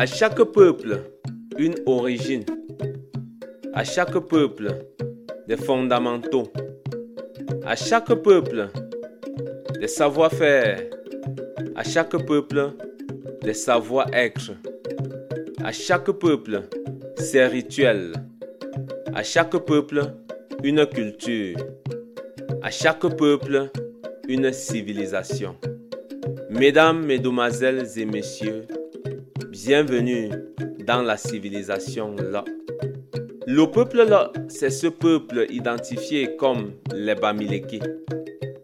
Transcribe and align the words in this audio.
À 0.00 0.06
chaque 0.06 0.42
peuple, 0.44 0.98
une 1.58 1.74
origine. 1.84 2.46
À 3.74 3.84
chaque 3.84 4.18
peuple, 4.18 4.68
des 5.46 5.58
fondamentaux. 5.58 6.50
À 7.66 7.76
chaque 7.76 8.14
peuple, 8.14 8.70
des 9.78 9.88
savoir-faire. 9.88 10.80
À 11.76 11.84
chaque 11.84 12.16
peuple, 12.24 12.72
des 13.42 13.52
savoir-être. 13.52 14.52
À 15.62 15.70
chaque 15.70 16.10
peuple, 16.12 16.62
ses 17.18 17.44
rituels. 17.44 18.14
À 19.14 19.22
chaque 19.22 19.58
peuple, 19.66 20.00
une 20.64 20.86
culture. 20.86 21.58
À 22.62 22.70
chaque 22.70 23.06
peuple, 23.18 23.68
une 24.28 24.50
civilisation. 24.50 25.56
Mesdames, 26.48 27.04
Mesdemoiselles 27.04 27.86
et 27.98 28.06
Messieurs, 28.06 28.62
bienvenue 29.64 30.30
dans 30.86 31.02
la 31.02 31.16
civilisation 31.18 32.16
là. 32.16 32.44
Le 33.46 33.66
peuple 33.66 34.04
là, 34.04 34.32
c'est 34.48 34.70
ce 34.70 34.86
peuple 34.86 35.46
identifié 35.50 36.36
comme 36.36 36.72
les 36.94 37.14
Bamileke. 37.14 37.82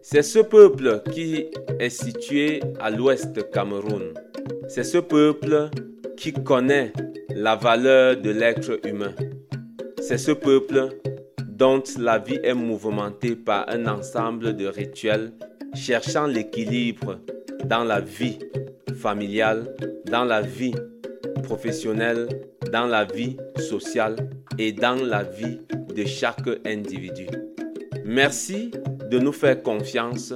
C'est 0.01 0.23
ce 0.23 0.39
peuple 0.39 1.03
qui 1.11 1.47
est 1.79 1.89
situé 1.89 2.61
à 2.79 2.89
l'ouest 2.89 3.51
Cameroun. 3.51 4.13
C'est 4.67 4.83
ce 4.83 4.97
peuple 4.97 5.69
qui 6.15 6.33
connaît 6.33 6.93
la 7.29 7.55
valeur 7.55 8.17
de 8.17 8.31
l'être 8.31 8.79
humain. 8.85 9.13
C'est 10.01 10.17
ce 10.17 10.31
peuple 10.31 10.89
dont 11.47 11.83
la 11.99 12.17
vie 12.17 12.39
est 12.43 12.55
mouvementée 12.55 13.35
par 13.35 13.69
un 13.69 13.85
ensemble 13.85 14.55
de 14.55 14.65
rituels 14.65 15.31
cherchant 15.75 16.25
l'équilibre 16.25 17.19
dans 17.65 17.83
la 17.83 17.99
vie 17.99 18.39
familiale, 18.97 19.73
dans 20.05 20.25
la 20.25 20.41
vie 20.41 20.75
professionnelle, 21.43 22.27
dans 22.71 22.85
la 22.85 23.05
vie 23.05 23.37
sociale 23.57 24.15
et 24.57 24.71
dans 24.71 24.95
la 24.95 25.23
vie 25.23 25.59
de 25.95 26.05
chaque 26.05 26.49
individu. 26.65 27.27
Merci 28.03 28.71
de 29.09 29.19
nous 29.19 29.31
faire 29.31 29.61
confiance 29.61 30.33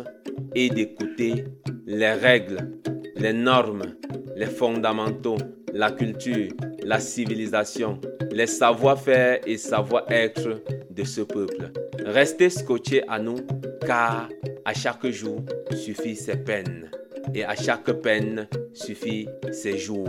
et 0.56 0.70
d'écouter 0.70 1.46
les 1.86 2.14
règles, 2.14 2.80
les 3.16 3.34
normes, 3.34 3.96
les 4.36 4.46
fondamentaux, 4.46 5.38
la 5.74 5.92
culture, 5.92 6.52
la 6.84 7.00
civilisation, 7.00 8.00
les 8.32 8.48
savoir-faire 8.48 9.40
et 9.46 9.58
savoir-être 9.58 10.62
de 10.90 11.04
ce 11.04 11.22
peuple. 11.22 11.72
Restez 12.06 12.50
scotchés 12.50 13.04
à 13.08 13.20
nous 13.20 13.38
car 13.86 14.30
à 14.66 14.74
chaque 14.74 15.08
jour 15.08 15.44
suffit 15.72 16.16
ses 16.16 16.38
peines 16.38 16.92
et 17.34 17.44
à 17.44 17.56
chaque 17.56 17.92
peine 18.02 18.48
suffit 18.74 19.28
ses 19.52 19.78
jours. 19.78 20.08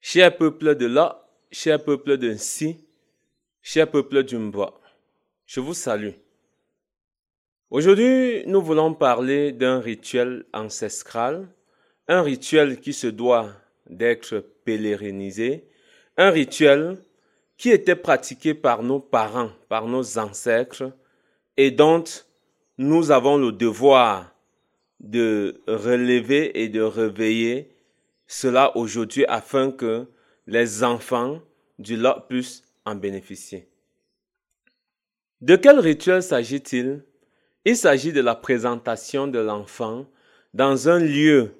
Cher 0.00 0.36
peuple 0.36 0.74
de 0.74 0.86
là, 0.86 1.28
cher 1.52 1.82
peuple 1.82 2.16
de 2.16 2.34
Si, 2.34 2.84
cher 3.62 3.88
peuple 3.90 4.24
du 4.24 4.36
Mbois, 4.38 4.80
je 5.46 5.60
vous 5.60 5.74
salue. 5.74 6.14
Aujourd'hui, 7.70 8.42
nous 8.46 8.60
voulons 8.60 8.94
parler 8.94 9.52
d'un 9.52 9.78
rituel 9.78 10.44
ancestral, 10.52 11.48
un 12.08 12.22
rituel 12.22 12.80
qui 12.80 12.92
se 12.92 13.06
doit 13.06 13.52
d'être 13.88 14.40
pèlerinisé, 14.64 15.68
un 16.16 16.30
rituel 16.30 16.98
qui 17.60 17.68
était 17.68 17.94
pratiqué 17.94 18.54
par 18.54 18.82
nos 18.82 19.00
parents, 19.00 19.50
par 19.68 19.86
nos 19.86 20.18
ancêtres, 20.18 20.92
et 21.58 21.70
dont 21.70 22.02
nous 22.78 23.10
avons 23.10 23.36
le 23.36 23.52
devoir 23.52 24.34
de 24.98 25.60
relever 25.66 26.62
et 26.62 26.70
de 26.70 26.80
réveiller 26.80 27.70
cela 28.26 28.74
aujourd'hui 28.78 29.26
afin 29.26 29.70
que 29.72 30.06
les 30.46 30.82
enfants 30.82 31.42
du 31.78 31.98
lot 31.98 32.20
puissent 32.30 32.62
en 32.86 32.94
bénéficier. 32.94 33.68
De 35.42 35.56
quel 35.56 35.80
rituel 35.80 36.22
s'agit-il? 36.22 37.04
Il 37.66 37.76
s'agit 37.76 38.14
de 38.14 38.22
la 38.22 38.36
présentation 38.36 39.26
de 39.26 39.38
l'enfant 39.38 40.06
dans 40.54 40.88
un 40.88 40.98
lieu 40.98 41.52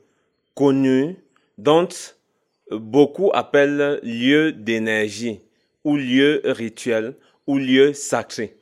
connu 0.54 1.18
dont 1.58 1.88
beaucoup 2.70 3.30
appellent 3.34 4.00
lieu 4.02 4.52
d'énergie 4.52 5.42
ou 5.84 5.96
lieu 5.96 6.40
rituel 6.44 7.16
ou 7.46 7.58
lieu 7.58 7.92
sacré. 7.92 8.56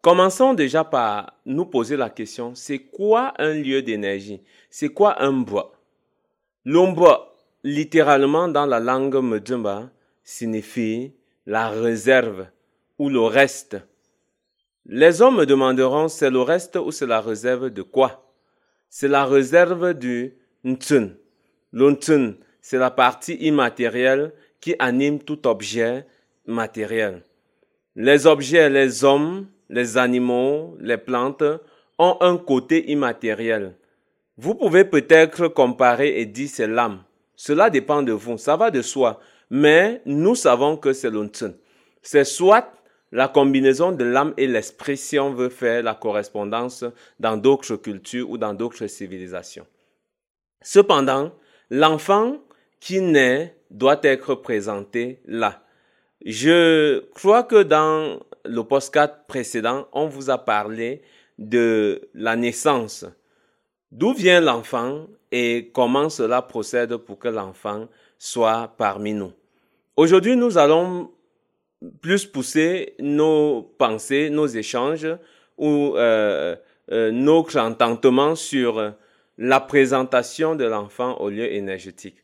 Commençons 0.00 0.54
déjà 0.54 0.84
par 0.84 1.38
nous 1.46 1.66
poser 1.66 1.96
la 1.96 2.10
question, 2.10 2.54
c'est 2.54 2.80
quoi 2.80 3.34
un 3.38 3.54
lieu 3.54 3.82
d'énergie? 3.82 4.40
C'est 4.68 4.88
quoi 4.88 5.22
un 5.22 5.32
bois? 5.32 5.72
L'ombois, 6.64 7.36
littéralement 7.62 8.48
dans 8.48 8.66
la 8.66 8.80
langue 8.80 9.16
Mdjumba, 9.16 9.90
signifie 10.24 11.12
la 11.46 11.68
réserve 11.68 12.46
ou 12.98 13.08
le 13.08 13.20
reste 13.20 13.76
les 14.86 15.22
hommes 15.22 15.36
me 15.36 15.46
demanderont, 15.46 16.08
c'est 16.08 16.30
le 16.30 16.40
reste 16.40 16.76
ou 16.76 16.90
c'est 16.90 17.06
la 17.06 17.20
réserve 17.20 17.70
de 17.70 17.82
quoi? 17.82 18.34
C'est 18.90 19.08
la 19.08 19.24
réserve 19.24 19.94
du 19.94 20.34
Ntun. 20.64 21.10
Le 21.72 21.98
c'est 22.60 22.78
la 22.78 22.90
partie 22.90 23.34
immatérielle 23.34 24.32
qui 24.60 24.74
anime 24.78 25.20
tout 25.20 25.46
objet 25.46 26.06
matériel. 26.46 27.22
Les 27.94 28.26
objets, 28.26 28.70
les 28.70 29.04
hommes, 29.04 29.46
les 29.68 29.96
animaux, 29.96 30.76
les 30.80 30.98
plantes 30.98 31.44
ont 31.98 32.16
un 32.20 32.36
côté 32.36 32.90
immatériel. 32.90 33.74
Vous 34.36 34.54
pouvez 34.54 34.84
peut-être 34.84 35.48
comparer 35.48 36.20
et 36.20 36.26
dire 36.26 36.48
c'est 36.50 36.66
l'âme. 36.66 37.02
Cela 37.36 37.70
dépend 37.70 38.02
de 38.02 38.12
vous, 38.12 38.38
ça 38.38 38.56
va 38.56 38.70
de 38.70 38.82
soi. 38.82 39.20
Mais 39.50 40.00
nous 40.06 40.34
savons 40.34 40.76
que 40.76 40.92
c'est 40.92 41.10
l'Untun. 41.10 41.52
C'est 42.00 42.24
soit 42.24 42.72
la 43.12 43.28
combinaison 43.28 43.92
de 43.92 44.04
l'âme 44.04 44.32
et 44.38 44.46
l'esprit 44.46 44.96
si 44.96 45.18
on 45.18 45.34
veut 45.34 45.50
faire 45.50 45.82
la 45.82 45.94
correspondance 45.94 46.84
dans 47.20 47.36
d'autres 47.36 47.76
cultures 47.76 48.30
ou 48.30 48.38
dans 48.38 48.54
d'autres 48.54 48.86
civilisations. 48.86 49.66
Cependant, 50.62 51.32
l'enfant 51.70 52.38
qui 52.80 53.00
naît 53.00 53.54
doit 53.70 54.00
être 54.02 54.34
présenté 54.34 55.20
là. 55.26 55.62
Je 56.24 57.00
crois 57.14 57.42
que 57.42 57.62
dans 57.62 58.20
le 58.44 58.62
postcard 58.62 59.24
précédent, 59.26 59.88
on 59.92 60.06
vous 60.06 60.30
a 60.30 60.38
parlé 60.38 61.02
de 61.38 62.08
la 62.14 62.36
naissance. 62.36 63.04
D'où 63.90 64.12
vient 64.12 64.40
l'enfant 64.40 65.06
et 65.32 65.70
comment 65.74 66.08
cela 66.08 66.42
procède 66.42 66.96
pour 66.96 67.18
que 67.18 67.28
l'enfant 67.28 67.88
soit 68.18 68.74
parmi 68.78 69.14
nous? 69.14 69.32
Aujourd'hui, 69.96 70.36
nous 70.36 70.58
allons 70.58 71.10
plus 72.00 72.24
pousser 72.26 72.94
nos 73.00 73.62
pensées, 73.62 74.30
nos 74.30 74.46
échanges 74.46 75.08
ou 75.58 75.94
euh, 75.96 76.54
euh, 76.92 77.10
nos 77.10 77.44
entendements 77.56 78.36
sur 78.36 78.92
la 79.38 79.60
présentation 79.60 80.54
de 80.54 80.64
l'enfant 80.64 81.16
au 81.18 81.30
lieu 81.30 81.52
énergétique. 81.52 82.16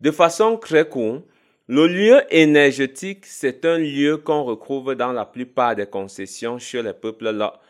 De 0.00 0.10
façon 0.10 0.58
très 0.58 0.86
courte, 0.88 1.22
le 1.68 1.88
lieu 1.88 2.22
énergétique, 2.30 3.26
c'est 3.26 3.64
un 3.64 3.78
lieu 3.78 4.18
qu'on 4.18 4.44
retrouve 4.44 4.94
dans 4.94 5.12
la 5.12 5.24
plupart 5.24 5.74
des 5.74 5.86
concessions 5.86 6.58
chez 6.58 6.82
les 6.82 6.92
peuples 6.92 7.30
là, 7.30 7.60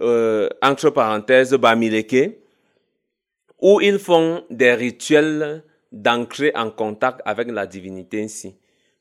euh, 0.00 0.48
entre 0.62 0.90
parenthèses, 0.90 1.52
Bamileke, 1.54 2.38
où 3.60 3.80
ils 3.80 3.98
font 3.98 4.44
des 4.50 4.72
rituels 4.74 5.64
d'entrer 5.90 6.52
en 6.54 6.70
contact 6.70 7.20
avec 7.24 7.50
la 7.50 7.66
divinité 7.66 8.22
ainsi. 8.22 8.54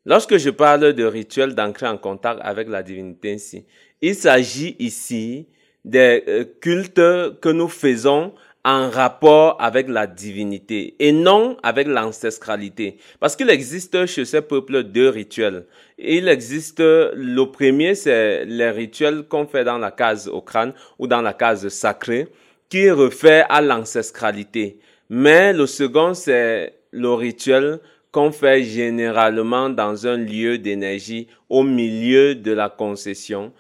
Lorsque 0.06 0.38
je 0.38 0.50
parle 0.50 0.94
de 0.94 1.04
rituel 1.04 1.54
d'entrer 1.54 1.88
en 1.88 1.98
contact 1.98 2.40
avec 2.44 2.68
la 2.70 2.82
divinité 2.82 3.34
ici, 3.34 3.66
il 4.02 4.16
s'agit 4.16 4.76
ici 4.80 5.48
des 5.86 6.24
euh, 6.28 6.46
cultes 6.60 7.40
que 7.40 7.50
nous 7.50 7.68
faisons 7.68 8.34
en 8.66 8.90
rapport 8.90 9.56
avec 9.60 9.88
la 9.88 10.06
divinité 10.06 10.96
et 11.00 11.12
non 11.12 11.58
avec 11.64 11.88
l'ancestralité. 11.88 12.98
Parce 13.20 13.36
qu'il 13.36 13.50
existe 13.50 14.06
chez 14.06 14.26
ces 14.26 14.42
peuples 14.42 14.84
deux 14.84 15.10
rituels. 15.10 15.66
Il 15.98 16.28
existe, 16.28 16.80
le 16.80 17.44
premier, 17.46 17.96
c'est 17.96 18.46
les 18.46 18.70
rituels 18.70 19.24
qu'on 19.24 19.48
fait 19.48 19.64
dans 19.64 19.78
la 19.78 19.92
case 19.92 20.28
au 20.28 20.42
crâne 20.42 20.74
ou 20.98 21.08
dans 21.08 21.22
la 21.22 21.34
case 21.34 21.68
sacrée, 21.70 22.28
qui 22.70 22.90
refait 22.92 23.46
à 23.50 23.62
l'ancestralité. 23.62 24.80
Mais 25.10 25.54
le 25.54 25.66
second, 25.66 26.14
c'est 26.14 26.74
le 26.92 27.14
rituel 27.14 27.80
qu'on 28.12 28.32
fait 28.32 28.64
généralement 28.64 29.70
dans 29.70 30.06
un 30.08 30.18
lieu 30.18 30.58
d'énergie 30.58 31.28
au 31.48 31.64
milieu 31.64 32.36
de 32.36 32.52
la 32.52 32.70
concession. 32.70 33.54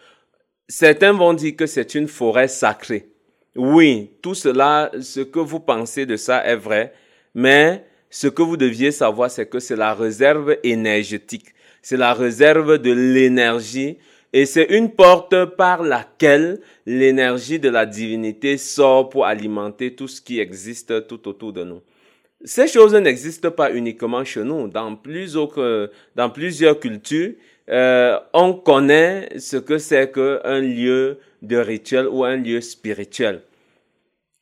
Certains 0.67 1.13
vont 1.13 1.33
dire 1.33 1.55
que 1.55 1.65
c'est 1.65 1.95
une 1.95 2.07
forêt 2.07 2.47
sacrée. 2.47 3.09
Oui, 3.55 4.11
tout 4.21 4.35
cela, 4.35 4.91
ce 5.01 5.21
que 5.21 5.39
vous 5.39 5.59
pensez 5.59 6.05
de 6.05 6.15
ça 6.15 6.45
est 6.45 6.55
vrai, 6.55 6.93
mais 7.33 7.83
ce 8.09 8.27
que 8.27 8.41
vous 8.41 8.57
deviez 8.57 8.91
savoir, 8.91 9.29
c'est 9.29 9.47
que 9.47 9.59
c'est 9.59 9.75
la 9.75 9.93
réserve 9.93 10.57
énergétique. 10.63 11.53
C'est 11.81 11.97
la 11.97 12.13
réserve 12.13 12.77
de 12.77 12.91
l'énergie 12.91 13.97
Et 14.31 14.45
c'est 14.45 14.65
une 14.65 14.91
porte 14.91 15.45
par 15.57 15.81
laquelle 15.81 16.59
l'énergie 16.85 17.59
de 17.59 17.69
la 17.69 17.85
divinité 17.85 18.57
sort 18.57 19.09
pour 19.09 19.25
alimenter 19.25 19.95
tout 19.95 20.07
ce 20.07 20.21
qui 20.21 20.39
existe 20.39 21.07
tout 21.07 21.27
autour 21.27 21.51
de 21.51 21.63
nous. 21.63 21.81
Ces 22.43 22.67
choses 22.67 22.93
n'existent 22.93 23.51
pas 23.51 23.73
uniquement 23.73 24.23
chez 24.23 24.43
nous. 24.43 24.67
Dans 24.67 24.95
plusieurs, 24.95 25.49
cultures, 26.79 27.33
euh, 27.69 28.19
on 28.33 28.53
connaît 28.53 29.29
ce 29.39 29.57
que 29.57 29.77
c'est 29.79 30.11
qu'un 30.11 30.59
lieu 30.59 31.17
de 31.41 31.57
rituel 31.57 32.07
ou 32.07 32.23
un 32.23 32.35
lieu 32.35 32.61
spirituel. 32.61 33.41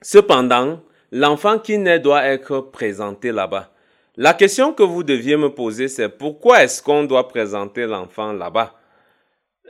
Cependant, 0.01 0.81
l'enfant 1.11 1.59
qui 1.59 1.77
naît 1.77 1.99
doit 1.99 2.23
être 2.25 2.59
présenté 2.59 3.31
là-bas. 3.31 3.71
La 4.15 4.33
question 4.33 4.73
que 4.73 4.83
vous 4.83 5.03
deviez 5.03 5.37
me 5.37 5.49
poser, 5.49 5.87
c'est 5.87 6.09
pourquoi 6.09 6.63
est-ce 6.63 6.81
qu'on 6.81 7.03
doit 7.03 7.27
présenter 7.27 7.85
l'enfant 7.85 8.33
là-bas? 8.33 8.73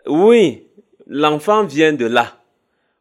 Oui, 0.06 0.68
l'enfant 1.06 1.64
vient 1.64 1.94
de 1.94 2.06
là. 2.06 2.34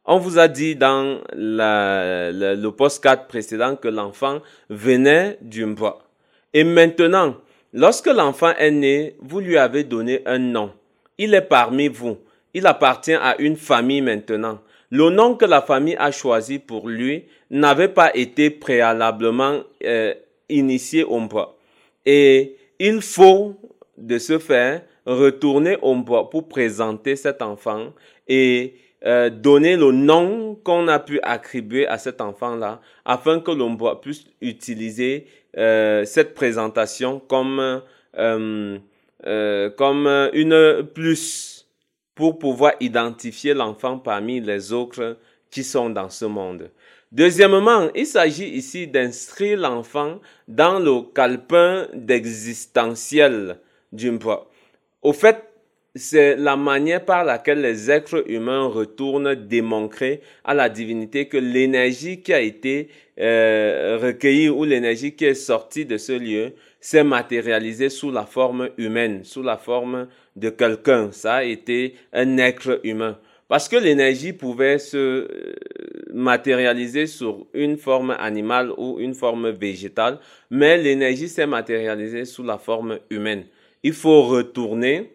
On 0.03 0.19
vous 0.19 0.39
a 0.39 0.47
dit 0.47 0.75
dans 0.75 1.21
le 1.33 2.69
postcard 2.69 3.27
précédent 3.27 3.75
que 3.75 3.87
l'enfant 3.87 4.41
venait 4.69 5.37
du 5.41 5.65
bois. 5.65 6.03
Et 6.53 6.63
maintenant, 6.63 7.35
lorsque 7.73 8.07
l'enfant 8.07 8.53
est 8.57 8.71
né, 8.71 9.15
vous 9.19 9.39
lui 9.39 9.57
avez 9.57 9.83
donné 9.83 10.21
un 10.25 10.39
nom. 10.39 10.71
Il 11.17 11.33
est 11.33 11.41
parmi 11.41 11.87
vous. 11.87 12.17
Il 12.53 12.65
appartient 12.67 13.13
à 13.13 13.35
une 13.39 13.55
famille 13.55 14.01
maintenant. 14.01 14.59
Le 14.89 15.09
nom 15.09 15.35
que 15.35 15.45
la 15.45 15.61
famille 15.61 15.97
a 15.97 16.11
choisi 16.11 16.59
pour 16.59 16.87
lui 16.87 17.25
n'avait 17.51 17.89
pas 17.89 18.15
été 18.15 18.49
préalablement 18.49 19.61
euh, 19.83 20.13
initié 20.49 21.03
bois. 21.03 21.57
Et 22.05 22.55
il 22.79 23.01
faut, 23.01 23.55
de 23.97 24.17
ce 24.17 24.39
fait, 24.39 24.85
retourner 25.05 25.77
bois 25.81 26.29
pour 26.29 26.47
présenter 26.47 27.15
cet 27.15 27.41
enfant 27.41 27.93
et 28.27 28.75
euh, 29.05 29.29
donner 29.29 29.75
le 29.77 29.91
nom 29.91 30.55
qu'on 30.63 30.87
a 30.87 30.99
pu 30.99 31.19
attribuer 31.21 31.87
à 31.87 31.97
cet 31.97 32.19
enfant-là, 32.19 32.81
afin 33.05 33.39
que 33.39 33.51
l'on 33.51 33.77
puisse 34.01 34.25
utiliser 34.41 35.27
euh, 35.55 36.03
cette 36.03 36.33
présentation 36.33 37.19
comme 37.19 37.81
euh, 38.17 38.79
comme 39.71 40.07
une 40.33 40.83
plus 40.93 41.56
pour 42.17 42.39
pouvoir 42.39 42.73
identifier 42.79 43.53
l'enfant 43.53 43.99
parmi 43.99 44.41
les 44.41 44.73
autres 44.73 45.17
qui 45.51 45.63
sont 45.63 45.91
dans 45.91 46.09
ce 46.09 46.25
monde. 46.25 46.71
Deuxièmement, 47.11 47.89
il 47.95 48.07
s'agit 48.07 48.49
ici 48.49 48.87
d'inscrire 48.87 49.59
l'enfant 49.59 50.19
dans 50.47 50.79
le 50.79 51.13
calepin 51.13 51.87
d'existentiel 51.93 53.59
d'une 53.93 54.17
voix. 54.17 54.49
Au 55.03 55.13
fait, 55.13 55.43
c'est 55.95 56.35
la 56.35 56.57
manière 56.57 57.05
par 57.05 57.23
laquelle 57.23 57.61
les 57.61 57.89
êtres 57.89 58.29
humains 58.29 58.65
retournent 58.65 59.35
démontrer 59.35 60.21
à 60.43 60.55
la 60.55 60.69
divinité 60.69 61.27
que 61.27 61.37
l'énergie 61.37 62.21
qui 62.21 62.33
a 62.33 62.41
été 62.41 62.89
euh, 63.19 63.97
recueillie 64.01 64.49
ou 64.49 64.63
l'énergie 64.63 65.15
qui 65.15 65.25
est 65.25 65.33
sortie 65.33 65.85
de 65.85 65.97
ce 65.97 66.11
lieu 66.11 66.53
s'est 66.79 67.03
matérialisée 67.03 67.89
sous 67.89 68.11
la 68.11 68.25
forme 68.25 68.69
humaine, 68.77 69.23
sous 69.23 69.41
la 69.41 69.57
forme 69.57 70.07
de 70.35 70.49
quelqu'un. 70.49 71.11
Ça 71.11 71.35
a 71.35 71.43
été 71.43 71.95
un 72.13 72.37
être 72.37 72.79
humain. 72.83 73.17
Parce 73.47 73.69
que 73.69 73.77
l'énergie 73.77 74.33
pouvait 74.33 74.77
se 74.77 74.97
euh, 74.97 75.55
matérialiser 76.13 77.07
sur 77.07 77.47
une 77.53 77.77
forme 77.77 78.15
animale 78.19 78.71
ou 78.77 78.99
une 78.99 79.13
forme 79.13 79.49
végétale, 79.49 80.19
mais 80.51 80.77
l'énergie 80.77 81.29
s'est 81.29 81.47
matérialisée 81.47 82.25
sous 82.25 82.43
la 82.43 82.57
forme 82.57 82.99
humaine. 83.09 83.45
Il 83.83 83.93
faut 83.93 84.23
retourner 84.23 85.11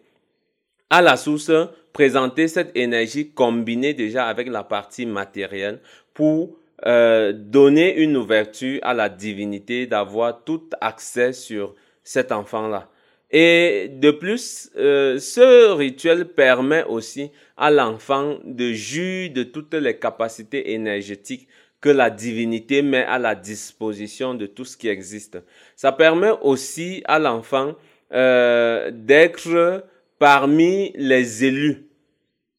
à 0.88 1.02
la 1.02 1.16
source, 1.16 1.50
présenter 1.92 2.48
cette 2.48 2.76
énergie 2.76 3.30
combinée 3.30 3.94
déjà 3.94 4.26
avec 4.26 4.48
la 4.48 4.64
partie 4.64 5.06
matérielle 5.06 5.80
pour 6.14 6.56
euh, 6.86 7.32
donner 7.32 7.96
une 7.96 8.16
ouverture 8.16 8.80
à 8.82 8.94
la 8.94 9.08
divinité, 9.08 9.86
d'avoir 9.86 10.44
tout 10.44 10.68
accès 10.80 11.32
sur 11.32 11.74
cet 12.02 12.32
enfant-là. 12.32 12.88
Et 13.30 13.88
de 13.90 14.10
plus, 14.10 14.70
euh, 14.76 15.18
ce 15.18 15.72
rituel 15.72 16.26
permet 16.28 16.84
aussi 16.84 17.30
à 17.56 17.70
l'enfant 17.70 18.38
de 18.44 18.72
jouir 18.72 19.32
de 19.32 19.42
toutes 19.42 19.74
les 19.74 19.96
capacités 19.98 20.72
énergétiques 20.72 21.48
que 21.80 21.88
la 21.88 22.10
divinité 22.10 22.82
met 22.82 23.04
à 23.04 23.18
la 23.18 23.34
disposition 23.34 24.34
de 24.34 24.46
tout 24.46 24.64
ce 24.64 24.76
qui 24.76 24.88
existe. 24.88 25.38
Ça 25.76 25.92
permet 25.92 26.30
aussi 26.42 27.02
à 27.06 27.18
l'enfant 27.18 27.74
euh, 28.12 28.90
d'être 28.92 29.84
parmi 30.18 30.92
les 30.94 31.44
élus 31.44 31.86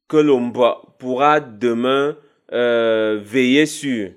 que 0.08 0.18
l'on 0.18 0.52
pourra 0.98 1.40
demain 1.40 2.18
euh, 2.54 3.20
veiller 3.22 3.66
sur. 3.66 4.10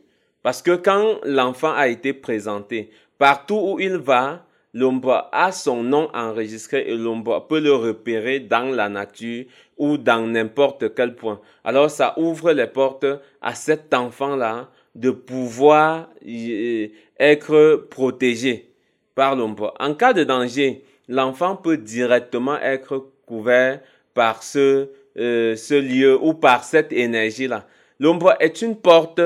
Parce 0.42 0.62
que 0.62 0.76
quand 0.76 1.18
l'enfant 1.24 1.72
a 1.72 1.88
été 1.88 2.12
présenté, 2.12 2.90
partout 3.18 3.58
où 3.62 3.80
il 3.80 3.96
va, 3.96 4.46
l'ombre 4.74 5.28
a 5.32 5.52
son 5.52 5.82
nom 5.82 6.08
enregistré 6.14 6.84
et 6.86 6.96
l'ombre 6.96 7.46
peut 7.48 7.60
le 7.60 7.72
repérer 7.72 8.40
dans 8.40 8.70
la 8.74 8.88
nature 8.88 9.44
ou 9.78 9.96
dans 9.96 10.26
n'importe 10.26 10.94
quel 10.94 11.14
point. 11.16 11.40
Alors 11.64 11.90
ça 11.90 12.14
ouvre 12.18 12.52
les 12.52 12.66
portes 12.66 13.06
à 13.40 13.54
cet 13.54 13.94
enfant-là 13.94 14.68
de 14.94 15.10
pouvoir 15.10 16.10
euh, 16.26 16.88
être 17.18 17.86
protégé 17.90 18.70
par 19.14 19.34
l'ombre. 19.34 19.74
En 19.80 19.94
cas 19.94 20.12
de 20.12 20.24
danger, 20.24 20.84
l'enfant 21.08 21.56
peut 21.56 21.78
directement 21.78 22.58
être 22.60 23.10
couvert 23.26 23.80
par 24.14 24.42
ce, 24.42 24.88
euh, 25.16 25.56
ce 25.56 25.74
lieu 25.74 26.18
ou 26.22 26.34
par 26.34 26.64
cette 26.64 26.92
énergie-là. 26.92 27.66
L'ombre 27.98 28.36
est 28.40 28.62
une 28.62 28.76
porte 28.76 29.20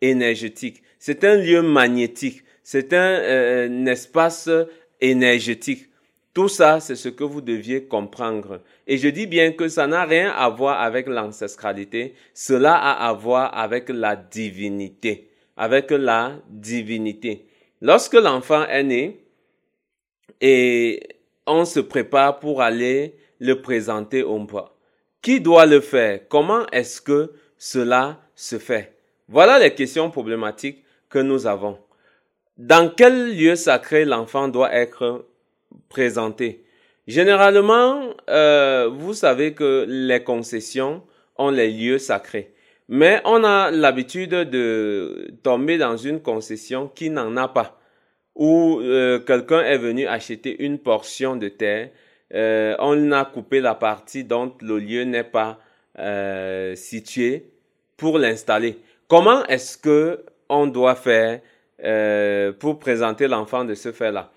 énergétique. 0.00 0.82
C'est 0.98 1.24
un 1.24 1.36
lieu 1.36 1.62
magnétique. 1.62 2.42
C'est 2.62 2.92
un, 2.92 3.20
euh, 3.20 3.68
un 3.68 3.86
espace 3.86 4.50
énergétique. 5.00 5.88
Tout 6.34 6.48
ça, 6.48 6.80
c'est 6.80 6.96
ce 6.96 7.08
que 7.08 7.24
vous 7.24 7.40
deviez 7.40 7.84
comprendre. 7.84 8.60
Et 8.86 8.98
je 8.98 9.08
dis 9.08 9.26
bien 9.26 9.52
que 9.52 9.68
ça 9.68 9.86
n'a 9.86 10.04
rien 10.04 10.30
à 10.30 10.48
voir 10.50 10.82
avec 10.82 11.06
l'ancestralité. 11.06 12.14
Cela 12.34 12.74
a 12.74 13.08
à 13.08 13.12
voir 13.14 13.56
avec 13.56 13.88
la 13.88 14.16
divinité. 14.16 15.30
Avec 15.56 15.90
la 15.90 16.32
divinité. 16.50 17.46
Lorsque 17.80 18.14
l'enfant 18.14 18.66
est 18.66 18.82
né 18.82 19.20
et 20.40 21.00
on 21.46 21.64
se 21.64 21.80
prépare 21.80 22.38
pour 22.38 22.60
aller 22.60 23.14
le 23.38 23.62
présenter 23.62 24.22
au 24.22 24.38
bois. 24.40 24.76
Qui 25.22 25.40
doit 25.40 25.66
le 25.66 25.80
faire? 25.80 26.20
Comment 26.28 26.66
est-ce 26.72 27.00
que 27.00 27.32
cela 27.58 28.20
se 28.34 28.58
fait 28.58 28.94
Voilà 29.28 29.58
les 29.58 29.74
questions 29.74 30.10
problématiques 30.10 30.84
que 31.08 31.18
nous 31.18 31.46
avons. 31.46 31.78
Dans 32.58 32.90
quel 32.94 33.36
lieu 33.36 33.56
sacré 33.56 34.04
l'enfant 34.04 34.48
doit 34.48 34.72
être 34.74 35.26
présenté? 35.88 36.64
Généralement, 37.06 38.10
euh, 38.28 38.88
vous 38.92 39.14
savez 39.14 39.52
que 39.54 39.84
les 39.88 40.22
concessions 40.24 41.02
ont 41.36 41.50
les 41.50 41.70
lieux 41.70 41.98
sacrés. 41.98 42.54
Mais 42.88 43.20
on 43.24 43.44
a 43.44 43.70
l'habitude 43.70 44.30
de 44.30 45.28
tomber 45.42 45.76
dans 45.76 45.96
une 45.96 46.20
concession 46.20 46.88
qui 46.88 47.10
n'en 47.10 47.36
a 47.36 47.48
pas, 47.48 47.78
où 48.34 48.80
euh, 48.80 49.18
quelqu'un 49.18 49.60
est 49.60 49.78
venu 49.78 50.06
acheter 50.06 50.64
une 50.64 50.78
portion 50.78 51.36
de 51.36 51.48
terre 51.48 51.90
euh, 52.34 52.74
on 52.80 53.12
a 53.12 53.24
coupé 53.24 53.60
la 53.60 53.74
partie 53.74 54.24
dont 54.24 54.52
le 54.60 54.78
lieu 54.78 55.04
n'est 55.04 55.24
pas 55.24 55.58
euh, 55.98 56.74
situé 56.74 57.50
pour 57.96 58.18
l'installer. 58.18 58.78
Comment 59.08 59.44
est-ce 59.46 59.78
que 59.78 60.24
on 60.48 60.66
doit 60.66 60.94
faire 60.94 61.40
euh, 61.82 62.52
pour 62.52 62.78
présenter 62.78 63.28
l'enfant 63.28 63.64
de 63.64 63.74
ce 63.74 63.92
fait-là? 63.92 64.30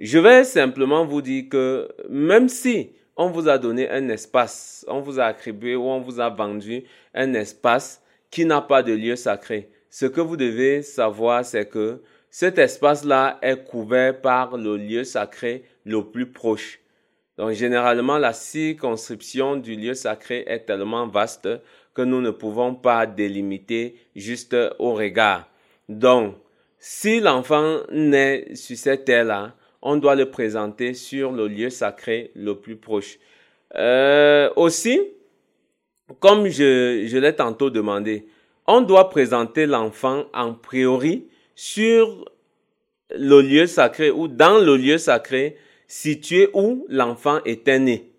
Je 0.00 0.18
vais 0.18 0.44
simplement 0.44 1.06
vous 1.06 1.22
dire 1.22 1.44
que 1.50 1.88
même 2.08 2.48
si 2.48 2.90
on 3.16 3.30
vous 3.30 3.48
a 3.48 3.58
donné 3.58 3.88
un 3.88 4.08
espace, 4.08 4.84
on 4.88 5.00
vous 5.00 5.18
a 5.18 5.24
attribué 5.24 5.74
ou 5.74 5.84
on 5.84 6.00
vous 6.00 6.20
a 6.20 6.28
vendu 6.28 6.84
un 7.14 7.32
espace 7.34 8.02
qui 8.30 8.44
n'a 8.44 8.60
pas 8.60 8.82
de 8.82 8.92
lieu 8.92 9.16
sacré, 9.16 9.70
ce 9.88 10.04
que 10.04 10.20
vous 10.20 10.36
devez 10.36 10.82
savoir, 10.82 11.44
c'est 11.44 11.66
que 11.66 12.02
cet 12.28 12.58
espace-là 12.58 13.38
est 13.40 13.64
couvert 13.64 14.20
par 14.20 14.58
le 14.58 14.76
lieu 14.76 15.04
sacré 15.04 15.64
le 15.86 16.04
plus 16.04 16.30
proche. 16.30 16.80
Donc 17.38 17.52
généralement, 17.52 18.18
la 18.18 18.32
circonscription 18.32 19.56
du 19.56 19.76
lieu 19.76 19.94
sacré 19.94 20.44
est 20.46 20.60
tellement 20.60 21.06
vaste 21.06 21.48
que 21.94 22.02
nous 22.02 22.20
ne 22.20 22.30
pouvons 22.30 22.74
pas 22.74 23.06
délimiter 23.06 23.96
juste 24.14 24.56
au 24.78 24.94
regard. 24.94 25.48
Donc, 25.88 26.34
si 26.78 27.20
l'enfant 27.20 27.80
naît 27.90 28.54
sur 28.54 28.76
cette 28.76 29.04
terre-là, 29.04 29.54
on 29.82 29.96
doit 29.96 30.14
le 30.14 30.30
présenter 30.30 30.94
sur 30.94 31.32
le 31.32 31.48
lieu 31.48 31.70
sacré 31.70 32.30
le 32.34 32.54
plus 32.54 32.76
proche. 32.76 33.18
Euh, 33.76 34.50
aussi, 34.56 35.00
comme 36.20 36.48
je, 36.48 37.04
je 37.06 37.18
l'ai 37.18 37.34
tantôt 37.34 37.70
demandé, 37.70 38.26
on 38.66 38.80
doit 38.80 39.10
présenter 39.10 39.66
l'enfant 39.66 40.24
en 40.34 40.54
priori 40.54 41.28
sur 41.54 42.24
le 43.10 43.40
lieu 43.40 43.66
sacré 43.66 44.10
ou 44.10 44.28
dans 44.28 44.58
le 44.58 44.76
lieu 44.76 44.98
sacré 44.98 45.56
situé 45.86 46.48
où 46.54 46.86
l'enfant 46.88 47.40
était 47.44 47.78
né. 47.78 48.10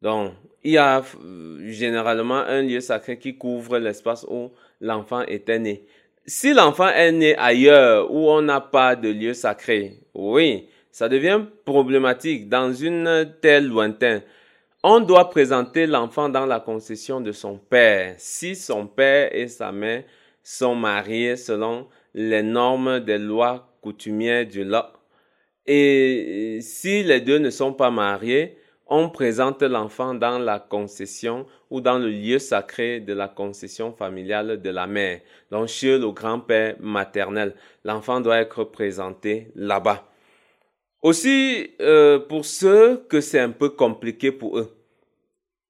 Donc, 0.00 0.32
il 0.64 0.72
y 0.72 0.78
a 0.78 1.02
euh, 1.24 1.58
généralement 1.70 2.38
un 2.38 2.62
lieu 2.62 2.80
sacré 2.80 3.18
qui 3.18 3.36
couvre 3.36 3.78
l'espace 3.78 4.24
où 4.28 4.50
l'enfant 4.80 5.22
était 5.22 5.58
né. 5.58 5.84
Si 6.26 6.52
l'enfant 6.52 6.88
est 6.88 7.12
né 7.12 7.36
ailleurs 7.36 8.12
où 8.12 8.30
on 8.30 8.42
n'a 8.42 8.60
pas 8.60 8.94
de 8.94 9.08
lieu 9.08 9.34
sacré, 9.34 9.98
oui, 10.14 10.68
ça 10.92 11.08
devient 11.08 11.40
problématique 11.64 12.48
dans 12.48 12.72
une 12.72 13.34
telle 13.40 13.66
lointaine. 13.66 14.22
On 14.84 15.00
doit 15.00 15.30
présenter 15.30 15.86
l'enfant 15.86 16.28
dans 16.28 16.46
la 16.46 16.60
concession 16.60 17.20
de 17.20 17.32
son 17.32 17.56
père. 17.56 18.14
Si 18.18 18.54
son 18.54 18.86
père 18.86 19.34
et 19.34 19.48
sa 19.48 19.72
mère 19.72 20.04
sont 20.42 20.74
mariés 20.74 21.36
selon 21.36 21.88
les 22.14 22.42
normes 22.42 23.00
des 23.00 23.18
lois 23.18 23.68
coutumières 23.80 24.46
du 24.46 24.64
lot, 24.64 24.86
et 25.66 26.58
si 26.60 27.02
les 27.02 27.20
deux 27.20 27.38
ne 27.38 27.50
sont 27.50 27.72
pas 27.72 27.90
mariés, 27.90 28.56
on 28.86 29.08
présente 29.08 29.62
l'enfant 29.62 30.14
dans 30.14 30.38
la 30.38 30.58
concession 30.58 31.46
ou 31.70 31.80
dans 31.80 31.98
le 31.98 32.10
lieu 32.10 32.38
sacré 32.38 33.00
de 33.00 33.14
la 33.14 33.28
concession 33.28 33.92
familiale 33.92 34.60
de 34.60 34.70
la 34.70 34.86
mère, 34.86 35.20
donc 35.50 35.68
chez 35.68 35.98
le 35.98 36.10
grand-père 36.10 36.76
maternel. 36.80 37.54
L'enfant 37.84 38.20
doit 38.20 38.38
être 38.38 38.64
présenté 38.64 39.48
là-bas. 39.54 40.06
Aussi, 41.00 41.70
euh, 41.80 42.18
pour 42.18 42.44
ceux 42.44 42.98
que 43.08 43.20
c'est 43.20 43.40
un 43.40 43.50
peu 43.50 43.70
compliqué 43.70 44.30
pour 44.30 44.58
eux 44.58 44.76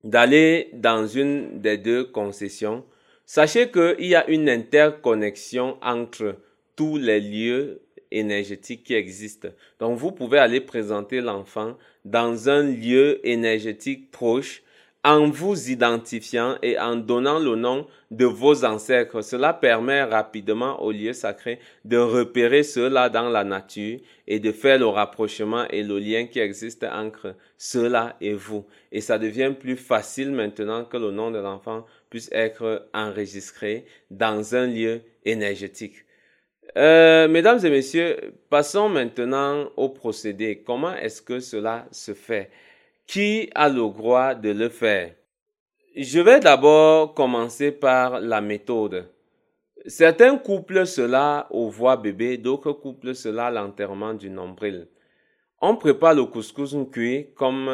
d'aller 0.04 0.70
dans 0.72 1.06
une 1.06 1.60
des 1.60 1.78
deux 1.78 2.04
concessions, 2.04 2.84
sachez 3.24 3.70
qu'il 3.70 4.06
y 4.06 4.16
a 4.16 4.28
une 4.28 4.48
interconnexion 4.48 5.76
entre 5.80 6.36
tous 6.74 6.96
les 6.96 7.20
lieux 7.20 7.82
énergétiques 8.18 8.84
qui 8.84 8.94
existent. 8.94 9.48
Donc, 9.80 9.98
vous 9.98 10.12
pouvez 10.12 10.38
aller 10.38 10.60
présenter 10.60 11.20
l'enfant 11.20 11.76
dans 12.04 12.48
un 12.48 12.62
lieu 12.62 13.20
énergétique 13.26 14.10
proche 14.10 14.62
en 15.04 15.28
vous 15.28 15.70
identifiant 15.70 16.56
et 16.62 16.78
en 16.78 16.94
donnant 16.94 17.40
le 17.40 17.56
nom 17.56 17.86
de 18.12 18.24
vos 18.24 18.64
ancêtres. 18.64 19.22
Cela 19.22 19.52
permet 19.52 20.04
rapidement 20.04 20.80
au 20.80 20.92
lieu 20.92 21.12
sacré 21.12 21.58
de 21.84 21.96
repérer 21.96 22.62
cela 22.62 23.08
dans 23.08 23.28
la 23.28 23.42
nature 23.42 23.98
et 24.28 24.38
de 24.38 24.52
faire 24.52 24.78
le 24.78 24.86
rapprochement 24.86 25.66
et 25.70 25.82
le 25.82 25.98
lien 25.98 26.26
qui 26.26 26.38
existe 26.38 26.84
entre 26.84 27.34
cela 27.58 28.16
et 28.20 28.34
vous. 28.34 28.64
Et 28.92 29.00
ça 29.00 29.18
devient 29.18 29.52
plus 29.58 29.76
facile 29.76 30.30
maintenant 30.30 30.84
que 30.84 30.96
le 30.96 31.10
nom 31.10 31.32
de 31.32 31.38
l'enfant 31.38 31.84
puisse 32.08 32.30
être 32.30 32.88
enregistré 32.94 33.84
dans 34.10 34.54
un 34.54 34.68
lieu 34.68 35.00
énergétique. 35.24 36.04
Euh, 36.76 37.28
mesdames 37.28 37.64
et 37.64 37.70
messieurs, 37.70 38.34
passons 38.48 38.88
maintenant 38.88 39.68
au 39.76 39.88
procédé. 39.88 40.62
Comment 40.64 40.94
est-ce 40.94 41.20
que 41.20 41.40
cela 41.40 41.86
se 41.90 42.14
fait? 42.14 42.50
Qui 43.06 43.50
a 43.54 43.68
le 43.68 43.80
droit 43.80 44.34
de 44.34 44.50
le 44.50 44.68
faire? 44.68 45.12
Je 45.94 46.20
vais 46.20 46.40
d'abord 46.40 47.12
commencer 47.12 47.72
par 47.72 48.20
la 48.20 48.40
méthode. 48.40 49.06
Certains 49.86 50.38
couples 50.38 50.86
cela 50.86 51.48
au 51.50 51.68
voix 51.68 51.96
bébé, 51.96 52.38
d'autres 52.38 52.72
couples 52.72 53.14
cela 53.14 53.50
l'enterrement 53.50 54.14
du 54.14 54.30
nombril. 54.30 54.88
On 55.60 55.76
prépare 55.76 56.14
le 56.14 56.24
couscous 56.24 56.74
cuit 56.90 57.28
comme 57.34 57.68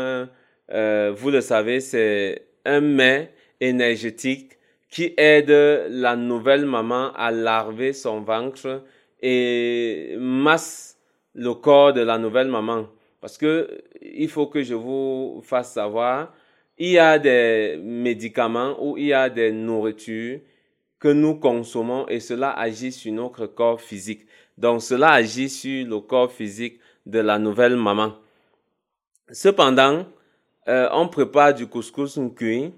euh, 0.71 1.13
vous 1.17 1.31
le 1.31 1.41
savez, 1.41 1.81
c'est 1.81 2.49
un 2.65 2.81
mets 2.81 3.33
énergétique 3.61 4.58
qui 4.91 5.15
aide 5.17 5.51
la 5.91 6.17
nouvelle 6.17 6.65
maman 6.65 7.13
à 7.15 7.31
larver 7.31 7.93
son 7.93 8.21
ventre 8.23 8.83
et 9.21 10.17
masse 10.19 10.99
le 11.35 11.55
corps 11.55 11.93
de 11.93 12.01
la 12.01 12.19
nouvelle 12.19 12.49
maman. 12.49 12.87
Parce 13.21 13.37
que 13.37 13.83
il 14.01 14.29
faut 14.29 14.47
que 14.47 14.63
je 14.63 14.75
vous 14.75 15.43
fasse 15.45 15.73
savoir, 15.73 16.33
il 16.79 16.91
y 16.91 16.99
a 16.99 17.19
des 17.19 17.79
médicaments 17.83 18.77
ou 18.81 18.97
il 18.97 19.07
y 19.07 19.13
a 19.13 19.29
des 19.29 19.53
nourritures 19.53 20.41
que 20.99 21.09
nous 21.09 21.37
consommons 21.37 22.07
et 22.09 22.21
cela 22.21 22.53
agit 22.53 22.93
sur 22.93 23.13
notre 23.13 23.47
corps 23.47 23.81
physique. 23.81 24.27
Donc 24.57 24.83
cela 24.83 25.11
agit 25.13 25.49
sur 25.49 25.87
le 25.87 26.01
corps 26.01 26.33
physique 26.33 26.81
de 27.07 27.19
la 27.19 27.39
nouvelle 27.39 27.77
maman. 27.77 28.15
Cependant, 29.31 30.07
euh, 30.69 30.89
on 30.93 31.09
prépare 31.09 31.55
du 31.55 31.67
couscous 31.67 32.19
cuit. 32.35 32.73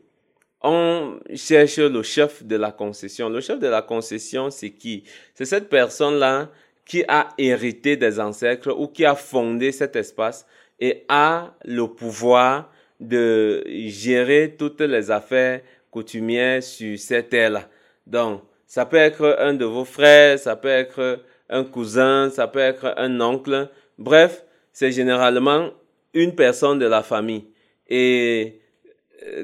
On 0.63 1.19
cherche 1.35 1.79
le 1.79 2.03
chef 2.03 2.45
de 2.45 2.57
la 2.57 2.71
concession. 2.71 3.29
Le 3.29 3.41
chef 3.41 3.59
de 3.59 3.67
la 3.67 3.83
concession, 3.83 4.51
c'est 4.51 4.71
qui? 4.71 5.05
C'est 5.35 5.47
cette 5.47 5.69
personne-là 5.69 6.51
qui 6.85 7.05
a 7.09 7.29
hérité 7.39 7.97
des 7.97 8.21
ancêtres 8.21 8.73
ou 8.73 8.89
qui 8.89 9.05
a 9.05 9.15
fondé 9.15 9.73
cet 9.73 9.97
espace 9.97 10.47
et 10.79 11.05
a 11.09 11.55
le 11.65 11.87
pouvoir 11.87 12.71
de 12.99 13.65
gérer 13.87 14.55
toutes 14.59 14.81
les 14.81 15.11
affaires 15.11 15.61
coutumières 15.91 16.63
sur 16.63 16.99
cette 16.99 17.31
terre-là. 17.31 17.69
Donc, 18.07 18.43
ça 18.67 18.87
peut 18.87 18.97
être 18.97 19.37
un 19.39 19.55
de 19.55 19.65
vos 19.65 19.85
frères, 19.85 20.39
ça 20.39 20.57
peut 20.57 20.69
être 20.69 21.21
un 21.49 21.65
cousin, 21.65 22.31
ça 22.31 22.47
peut 22.47 22.59
être 22.61 22.95
un 22.97 23.21
oncle. 23.21 23.69
Bref, 23.99 24.45
c'est 24.73 24.93
généralement 24.93 25.71
une 26.15 26.35
personne 26.35 26.79
de 26.79 26.87
la 26.87 27.03
famille. 27.03 27.47
Et 27.89 28.60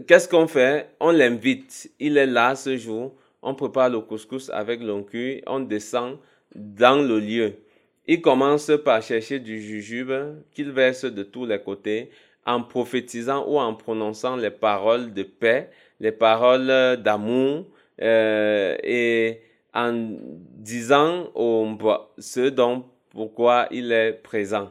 qu'est-ce 0.06 0.28
qu'on 0.28 0.46
fait? 0.46 0.88
On 1.00 1.10
l'invite. 1.10 1.90
Il 1.98 2.16
est 2.16 2.26
là 2.26 2.54
ce 2.54 2.76
jour. 2.76 3.14
On 3.42 3.54
prépare 3.54 3.90
le 3.90 4.00
couscous 4.00 4.50
avec 4.50 4.82
l'oncle. 4.82 5.40
On 5.46 5.60
descend 5.60 6.18
dans 6.54 7.02
le 7.02 7.20
lieu. 7.20 7.54
Il 8.06 8.20
commence 8.20 8.70
par 8.84 9.02
chercher 9.02 9.40
du 9.40 9.60
jujube 9.60 10.12
qu'il 10.52 10.70
verse 10.70 11.04
de 11.04 11.22
tous 11.22 11.44
les 11.44 11.58
côtés 11.58 12.10
en 12.44 12.62
prophétisant 12.62 13.44
ou 13.48 13.58
en 13.58 13.74
prononçant 13.74 14.36
les 14.36 14.50
paroles 14.50 15.12
de 15.12 15.24
paix, 15.24 15.70
les 15.98 16.12
paroles 16.12 17.02
d'amour 17.02 17.66
euh, 18.00 18.76
et 18.84 19.40
en 19.74 19.92
disant 19.92 21.30
au 21.34 21.68
ce 22.18 22.48
dont 22.48 22.84
pourquoi 23.10 23.66
il 23.72 23.90
est 23.90 24.12
présent. 24.12 24.70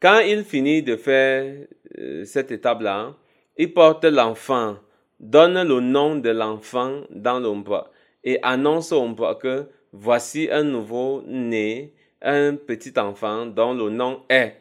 Quand 0.00 0.18
il 0.18 0.44
finit 0.44 0.82
de 0.82 0.96
faire 0.96 1.66
euh, 1.98 2.24
cette 2.24 2.52
étape-là, 2.52 3.14
il 3.56 3.72
porte 3.72 4.04
l'enfant, 4.04 4.76
donne 5.20 5.62
le 5.62 5.80
nom 5.80 6.16
de 6.16 6.30
l'enfant 6.30 7.02
dans 7.10 7.40
l'ombre 7.40 7.90
et 8.24 8.38
annonce 8.42 8.92
au 8.92 9.14
que 9.40 9.68
Voici 9.98 10.48
un 10.50 10.64
nouveau-né, 10.64 11.94
un 12.20 12.54
petit 12.54 12.92
enfant 12.98 13.46
dont 13.46 13.72
le 13.72 13.88
nom 13.88 14.24
est. 14.28 14.56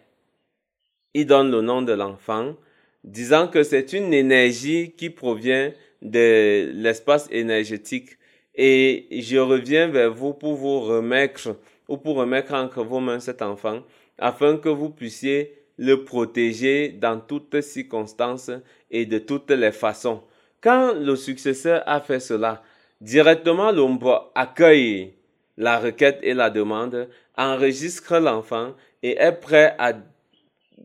Il 1.14 1.26
donne 1.26 1.52
le 1.52 1.62
nom 1.62 1.82
de 1.82 1.92
l'enfant, 1.92 2.56
disant 3.04 3.50
que 3.50 3.64
c'est 3.64 3.92
une 3.92 4.14
énergie 4.14 4.94
qui 4.96 5.10
provient 5.10 5.74
de 6.02 6.72
l'espace 6.74 7.28
énergétique. 7.32 8.18
Et 8.54 9.08
je 9.12 9.38
reviens 9.38 9.88
vers 9.88 10.14
vous 10.14 10.34
pour 10.34 10.56
vous 10.56 10.80
remettre 10.80 11.58
ou 11.90 11.98
pour 11.98 12.16
remettre 12.16 12.54
entre 12.54 12.84
vos 12.84 13.02
mains 13.02 13.20
cet 13.20 13.42
enfant 13.42 13.82
afin 14.18 14.56
que 14.56 14.70
vous 14.70 14.90
puissiez 14.90 15.65
le 15.78 16.04
protéger 16.04 16.90
dans 16.90 17.20
toutes 17.20 17.62
circonstances 17.62 18.52
et 18.92 19.06
de 19.06 19.18
toutes 19.20 19.52
les 19.52 19.72
façons. 19.72 20.22
Quand 20.62 20.94
le 20.94 21.16
successeur 21.16 21.84
a 21.86 22.02
fait 22.02 22.20
cela, 22.20 22.64
directement 23.02 23.72
l'ombre 23.72 24.32
accueille 24.36 25.14
la 25.58 25.80
requête 25.80 26.20
et 26.22 26.34
la 26.34 26.50
demande, 26.50 27.08
enregistre 27.38 28.18
l'enfant 28.18 28.74
et 29.04 29.18
est 29.18 29.40
prêt 29.40 29.76
à 29.78 29.94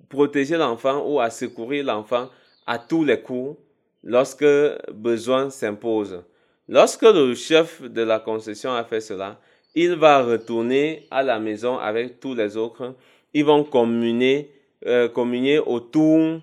protéger 0.08 0.56
l'enfant 0.56 1.04
ou 1.06 1.20
à 1.20 1.30
secourir 1.30 1.84
l'enfant 1.84 2.28
à 2.66 2.78
tous 2.78 3.04
les 3.04 3.20
coups 3.20 3.56
lorsque 4.04 4.44
besoin 4.92 5.50
s'impose. 5.50 6.22
Lorsque 6.68 7.02
le 7.02 7.34
chef 7.34 7.82
de 7.82 8.02
la 8.02 8.20
concession 8.20 8.72
a 8.72 8.84
fait 8.84 9.00
cela, 9.00 9.40
il 9.74 9.94
va 9.94 10.22
retourner 10.22 11.06
à 11.10 11.22
la 11.22 11.38
maison 11.38 11.78
avec 11.78 12.20
tous 12.20 12.34
les 12.34 12.56
autres. 12.56 12.94
Ils 13.34 13.44
vont 13.44 13.64
communier, 13.64 14.52
euh, 14.86 15.08
communier 15.08 15.58
autour 15.58 16.40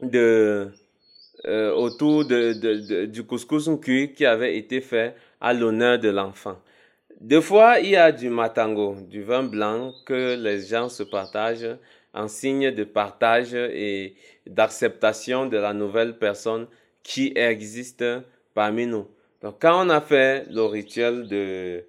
de, 0.00 0.70
euh, 1.46 1.72
autour 1.74 2.24
de, 2.24 3.04
du 3.06 3.24
couscous 3.24 3.68
cuit 3.80 4.12
qui 4.14 4.24
avait 4.24 4.56
été 4.56 4.80
fait 4.80 5.14
à 5.40 5.52
l'honneur 5.52 5.98
de 5.98 6.08
l'enfant. 6.08 6.58
Des 7.20 7.40
fois, 7.40 7.80
il 7.80 7.90
y 7.90 7.96
a 7.96 8.12
du 8.12 8.28
matango, 8.28 8.96
du 9.08 9.22
vin 9.22 9.42
blanc 9.42 9.92
que 10.06 10.36
les 10.36 10.62
gens 10.62 10.88
se 10.88 11.02
partagent 11.02 11.76
en 12.12 12.28
signe 12.28 12.70
de 12.70 12.84
partage 12.84 13.54
et 13.54 14.14
d'acceptation 14.46 15.46
de 15.46 15.56
la 15.56 15.72
nouvelle 15.72 16.18
personne 16.18 16.66
qui 17.02 17.32
existe 17.36 18.04
parmi 18.54 18.86
nous. 18.86 19.06
Donc, 19.42 19.56
quand 19.60 19.86
on 19.86 19.90
a 19.90 20.00
fait 20.00 20.46
le 20.50 20.62
rituel 20.64 21.28
de, 21.28 21.84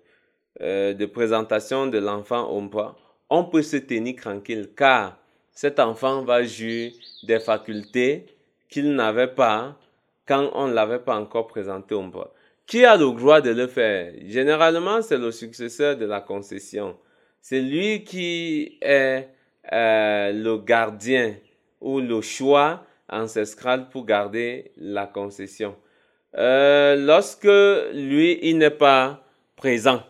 euh, 0.61 0.93
de 0.93 1.05
présentation 1.05 1.87
de 1.87 1.97
l'enfant 1.97 2.49
au 2.49 2.61
bois, 2.61 2.97
on 3.29 3.45
peut 3.45 3.61
se 3.61 3.77
tenir 3.77 4.15
tranquille 4.15 4.69
car 4.75 5.17
cet 5.55 5.79
enfant 5.79 6.21
va 6.23 6.43
jouir 6.43 6.91
des 7.23 7.39
facultés 7.39 8.25
qu'il 8.69 8.93
n'avait 8.93 9.33
pas 9.33 9.77
quand 10.27 10.51
on 10.53 10.67
ne 10.67 10.73
l'avait 10.73 10.99
pas 10.99 11.17
encore 11.17 11.47
présenté 11.47 11.95
au 11.95 12.03
bois. 12.03 12.33
Qui 12.67 12.83
a 12.83 12.97
le 12.97 13.05
droit 13.05 13.41
de 13.41 13.51
le 13.51 13.67
faire? 13.67 14.11
Généralement, 14.25 15.01
c'est 15.01 15.17
le 15.17 15.31
successeur 15.31 15.95
de 15.95 16.05
la 16.05 16.19
concession. 16.19 16.97
C'est 17.41 17.61
lui 17.61 18.03
qui 18.03 18.77
est 18.81 19.29
euh, 19.71 20.31
le 20.33 20.57
gardien 20.57 21.35
ou 21.79 22.01
le 22.01 22.21
choix 22.21 22.83
ancestral 23.09 23.87
pour 23.89 24.05
garder 24.05 24.71
la 24.77 25.05
concession. 25.07 25.75
Euh, 26.37 26.95
lorsque 26.97 27.45
lui, 27.93 28.39
il 28.41 28.57
n'est 28.57 28.71
pas 28.71 29.23
présent, 29.55 30.03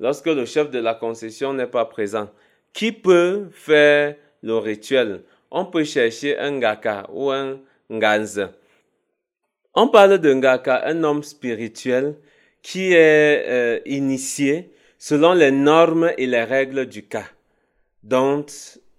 lorsque 0.00 0.26
le 0.26 0.44
chef 0.44 0.70
de 0.70 0.80
la 0.80 0.94
concession 0.94 1.52
n'est 1.52 1.66
pas 1.66 1.84
présent, 1.84 2.30
qui 2.72 2.90
peut 2.90 3.48
faire 3.52 4.16
le 4.42 4.56
rituel 4.58 5.22
On 5.50 5.64
peut 5.66 5.84
chercher 5.84 6.38
un 6.38 6.58
gaka 6.58 7.06
ou 7.12 7.30
un 7.30 7.58
nganze. 7.90 8.48
On 9.74 9.88
parle 9.88 10.18
d'un 10.18 10.40
gaka, 10.40 10.86
un 10.86 11.04
homme 11.04 11.22
spirituel 11.22 12.16
qui 12.62 12.92
est 12.92 13.44
euh, 13.46 13.80
initié 13.86 14.72
selon 14.98 15.34
les 15.34 15.50
normes 15.50 16.10
et 16.18 16.26
les 16.26 16.42
règles 16.42 16.86
du 16.86 17.04
cas, 17.04 17.28
dont 18.02 18.44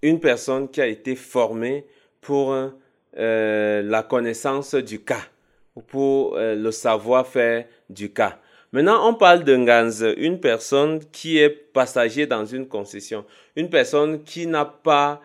une 0.01 0.19
personne 0.19 0.69
qui 0.69 0.79
a 0.81 0.87
été 0.87 1.15
formée 1.15 1.85
pour 2.21 2.53
euh, 2.53 3.81
la 3.81 4.03
connaissance 4.03 4.75
du 4.75 4.99
cas 4.99 5.23
ou 5.75 5.81
pour 5.81 6.35
euh, 6.35 6.55
le 6.55 6.71
savoir-faire 6.71 7.65
du 7.89 8.11
cas. 8.11 8.39
Maintenant, 8.73 9.09
on 9.09 9.13
parle 9.13 9.43
d'un 9.43 9.63
Ganz, 9.63 10.03
une 10.17 10.39
personne 10.39 10.99
qui 11.11 11.37
est 11.37 11.49
passager 11.49 12.27
dans 12.27 12.45
une 12.45 12.67
concession, 12.67 13.23
une 13.55 13.69
personne 13.69 14.23
qui 14.23 14.45
n'a 14.45 14.65
pas 14.65 15.21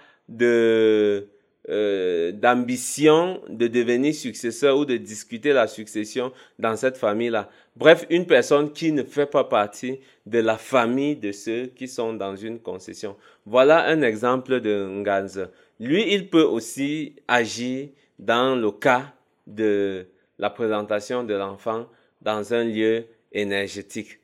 euh, 1.68 2.32
d'ambition 2.32 3.40
de 3.48 3.66
devenir 3.66 4.14
successeur 4.14 4.78
ou 4.78 4.84
de 4.84 4.96
discuter 4.96 5.52
la 5.52 5.66
succession 5.66 6.32
dans 6.58 6.76
cette 6.76 6.96
famille-là. 6.96 7.48
Bref, 7.76 8.06
une 8.10 8.26
personne 8.26 8.72
qui 8.72 8.92
ne 8.92 9.02
fait 9.02 9.26
pas 9.26 9.44
partie 9.44 10.00
de 10.26 10.38
la 10.38 10.56
famille 10.56 11.16
de 11.16 11.32
ceux 11.32 11.66
qui 11.66 11.88
sont 11.88 12.14
dans 12.14 12.36
une 12.36 12.60
concession. 12.60 13.16
Voilà 13.44 13.86
un 13.86 14.02
exemple 14.02 14.60
de 14.60 14.86
Nganz. 14.88 15.48
Lui, 15.80 16.12
il 16.14 16.30
peut 16.30 16.42
aussi 16.42 17.16
agir 17.26 17.88
dans 18.18 18.54
le 18.54 18.70
cas 18.70 19.12
de 19.46 20.06
la 20.38 20.50
présentation 20.50 21.24
de 21.24 21.34
l'enfant 21.34 21.86
dans 22.20 22.54
un 22.54 22.64
lieu 22.64 23.04
énergétique. 23.32 24.18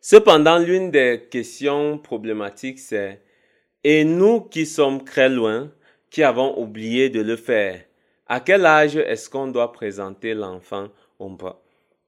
Cependant, 0.00 0.58
l'une 0.58 0.90
des 0.90 1.28
questions 1.30 1.98
problématiques, 1.98 2.78
c'est 2.78 3.20
et 3.84 4.04
nous 4.04 4.40
qui 4.40 4.66
sommes 4.66 5.04
très 5.04 5.28
loin, 5.28 5.70
qui 6.10 6.22
avons 6.22 6.58
oublié 6.60 7.10
de 7.10 7.20
le 7.20 7.36
faire, 7.36 7.80
à 8.26 8.40
quel 8.40 8.66
âge 8.66 8.96
est-ce 8.96 9.30
qu'on 9.30 9.48
doit 9.48 9.72
présenter 9.72 10.34
l'enfant 10.34 10.88
au 11.18 11.36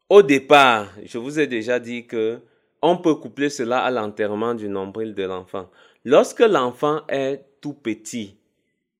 Au 0.08 0.22
départ, 0.22 0.88
je 1.04 1.18
vous 1.18 1.38
ai 1.40 1.46
déjà 1.46 1.78
dit 1.78 2.06
que 2.06 2.40
on 2.82 2.96
peut 2.96 3.14
coupler 3.14 3.50
cela 3.50 3.80
à 3.80 3.90
l'enterrement 3.90 4.54
du 4.54 4.68
nombril 4.68 5.14
de 5.14 5.24
l'enfant. 5.24 5.70
Lorsque 6.04 6.40
l'enfant 6.40 7.02
est 7.08 7.44
tout 7.60 7.74
petit, 7.74 8.36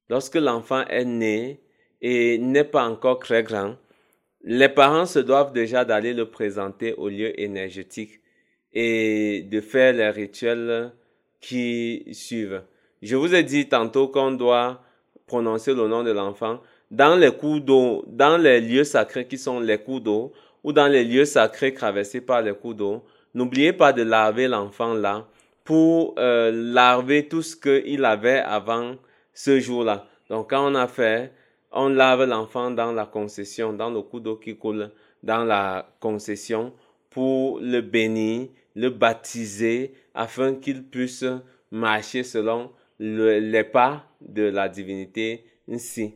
lorsque 0.09 0.37
l'enfant 0.37 0.85
est 0.87 1.05
né 1.05 1.61
et 2.03 2.39
n'est 2.39 2.65
pas 2.65 2.87
encore 2.87 3.19
très 3.19 3.43
grand, 3.43 3.77
les 4.43 4.69
parents 4.69 5.07
se 5.07 5.19
doivent 5.19 5.53
déjà 5.53 5.85
d'aller 5.85 6.15
le 6.15 6.27
présenter 6.27 6.95
au 6.95 7.09
lieu 7.09 7.39
énergétique 7.41 8.21
et 8.73 9.43
de 9.43 9.61
faire 9.61 9.93
les 9.93 10.11
rituels 10.11 10.93
qui 11.41 12.05
suivent. 12.13 12.63
Je 13.03 13.17
vous 13.17 13.35
ai 13.35 13.43
dit 13.43 13.69
tantôt 13.69 14.09
qu'on 14.09 14.31
doit 14.33 14.83
prononcer 15.27 15.75
le 15.75 15.89
nom 15.89 16.03
de 16.03 16.11
l'enfant 16.11 16.61
dans 16.91 17.17
les 17.17 17.31
coups 17.31 17.63
d'eau, 17.63 18.05
dans 18.07 18.37
les 18.37 18.61
lieux 18.61 18.85
sacrés 18.85 19.27
qui 19.27 19.39
sont 19.39 19.61
les 19.61 19.79
coups 19.79 20.03
d'eau 20.03 20.33
ou 20.65 20.73
dans 20.73 20.89
les 20.89 21.05
lieux 21.05 21.25
sacrés 21.25 21.73
traversés 21.73 22.21
par 22.21 22.43
les 22.43 22.53
coups 22.53 22.77
d'eau. 22.77 23.05
N'oubliez 23.35 23.73
pas 23.73 23.93
de 23.93 24.03
laver 24.03 24.49
l'enfant 24.49 24.95
là 24.95 25.27
pour 25.65 26.15
euh, 26.19 26.51
laver 26.53 27.29
tout 27.29 27.43
ce 27.43 27.55
qu'il 27.57 28.05
avait 28.05 28.41
avant 28.41 28.97
ce 29.33 29.61
jour-là. 29.61 30.07
Donc 30.29 30.51
quand 30.51 30.71
on 30.71 30.75
a 30.75 30.89
fait, 30.89 31.33
on 31.73 31.89
lave 31.89 32.25
l'enfant 32.25 32.71
dans 32.71 32.93
la 32.93 33.07
concession, 33.07 33.73
dans 33.73 33.91
le 33.91 34.03
coup 34.03 34.21
d'eau 34.21 34.37
qui 34.37 34.57
coule 34.57 34.91
dans 35.23 35.45
la 35.45 35.89
concession 36.01 36.73
pour 37.11 37.61
le 37.61 37.81
bénir, 37.81 38.49
le 38.75 38.91
baptiser 38.91 39.95
afin 40.15 40.55
qu'il 40.55 40.85
puisse 40.85 41.25
marcher 41.71 42.23
selon 42.23 42.71
les 42.99 43.65
pas 43.65 44.05
de 44.21 44.43
la 44.43 44.69
divinité 44.69 45.45
ainsi. 45.71 46.15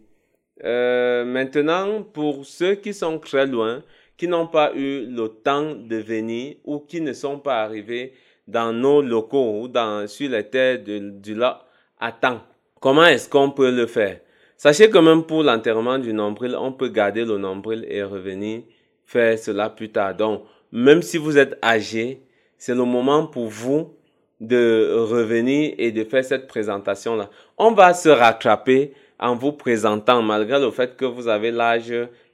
Euh, 0.62 1.25
maintenant, 1.25 2.03
pour 2.03 2.45
ceux 2.45 2.77
qui 2.77 2.95
sont 2.95 3.19
très 3.19 3.47
loin, 3.47 3.83
qui 4.17 4.29
n'ont 4.29 4.47
pas 4.47 4.73
eu 4.75 5.07
le 5.07 5.29
temps 5.29 5.75
de 5.75 5.97
venir 5.97 6.57
ou 6.64 6.79
qui 6.79 7.01
ne 7.01 7.12
sont 7.12 7.38
pas 7.38 7.62
arrivés 7.62 8.12
dans 8.47 8.73
nos 8.73 9.03
locaux 9.03 9.62
ou 9.62 9.69
dans, 9.69 10.07
sur 10.07 10.31
les 10.31 10.49
terres 10.49 10.79
du 10.79 11.35
lac 11.35 11.59
à 11.99 12.12
temps, 12.12 12.40
comment 12.81 13.05
est-ce 13.07 13.29
qu'on 13.29 13.51
peut 13.51 13.75
le 13.75 13.87
faire? 13.87 14.21
Sachez 14.57 14.88
que 14.90 14.99
même 14.99 15.25
pour 15.25 15.43
l'enterrement 15.43 15.99
du 15.99 16.12
nombril, 16.12 16.57
on 16.59 16.73
peut 16.73 16.88
garder 16.88 17.25
le 17.25 17.38
nombril 17.38 17.85
et 17.88 18.03
revenir 18.03 18.62
faire 19.05 19.38
cela 19.38 19.71
plus 19.71 19.90
tard. 19.90 20.14
Donc, 20.14 20.43
même 20.73 21.03
si 21.03 21.19
vous 21.19 21.38
êtes 21.38 21.59
âgé, 21.62 22.23
c'est 22.57 22.75
le 22.75 22.85
moment 22.85 23.27
pour 23.27 23.49
vous 23.49 23.95
de 24.40 24.97
revenir 25.09 25.75
et 25.79 25.93
de 25.93 26.05
faire 26.05 26.25
cette 26.25 26.47
présentation-là. 26.47 27.31
On 27.59 27.73
va 27.73 27.95
se 27.95 28.09
rattraper 28.09 28.93
en 29.19 29.37
vous 29.37 29.53
présentant, 29.53 30.23
malgré 30.23 30.59
le 30.61 30.71
fait 30.71 30.97
que 30.97 31.05
vous 31.05 31.29
avez 31.29 31.51
l'âge 31.51 31.93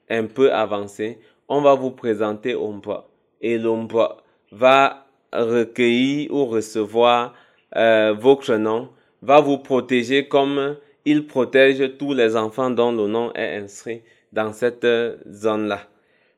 un 0.09 0.25
peu 0.25 0.53
avancé, 0.53 1.19
on 1.49 1.61
va 1.61 1.75
vous 1.75 1.91
présenter 1.91 2.55
Ompa. 2.55 3.07
Et 3.41 3.59
l'Ompa 3.59 4.19
va 4.51 5.07
recueillir 5.33 6.33
ou 6.33 6.47
recevoir 6.47 7.35
euh, 7.77 8.15
votre 8.19 8.55
nom, 8.55 8.89
va 9.23 9.41
vous 9.41 9.59
protéger 9.59 10.27
comme 10.29 10.77
il 11.05 11.27
protège 11.27 11.97
tous 11.99 12.13
les 12.15 12.37
enfants 12.37 12.71
dont 12.71 12.93
le 12.93 13.07
nom 13.07 13.33
est 13.35 13.57
inscrit 13.57 14.03
dans 14.33 14.53
cette 14.53 14.87
zone-là. 15.31 15.81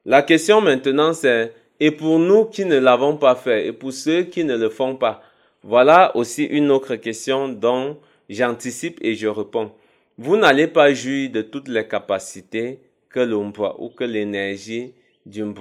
La 0.04 0.22
question 0.22 0.60
maintenant 0.60 1.12
c'est, 1.12 1.52
et 1.80 1.90
pour 1.90 2.18
nous 2.18 2.46
qui 2.46 2.64
ne 2.64 2.78
l'avons 2.78 3.16
pas 3.16 3.34
fait, 3.34 3.66
et 3.66 3.72
pour 3.72 3.92
ceux 3.92 4.22
qui 4.24 4.44
ne 4.44 4.56
le 4.56 4.68
font 4.68 4.96
pas, 4.96 5.22
voilà 5.62 6.16
aussi 6.16 6.44
une 6.44 6.70
autre 6.70 6.96
question 6.96 7.48
dont 7.48 7.98
j'anticipe 8.28 8.98
et 9.02 9.14
je 9.14 9.28
réponds. 9.28 9.72
Vous 10.18 10.36
n'allez 10.36 10.66
pas 10.66 10.92
jouir 10.92 11.30
de 11.30 11.42
toutes 11.42 11.68
les 11.68 11.86
capacités 11.86 12.80
que 13.08 13.20
l'emploi 13.20 13.76
ou 13.80 13.88
que 13.88 14.04
l'énergie 14.04 14.94
d'un 15.26 15.52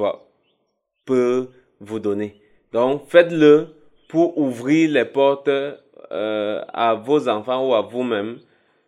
peut 1.05 1.49
vous 1.79 1.99
donner. 1.99 2.41
Donc, 2.71 3.07
faites-le 3.07 3.67
pour 4.07 4.37
ouvrir 4.37 4.89
les 4.91 5.05
portes 5.05 5.49
euh, 5.49 6.61
à 6.73 6.95
vos 6.95 7.27
enfants 7.27 7.69
ou 7.69 7.73
à 7.73 7.81
vous-même 7.81 8.39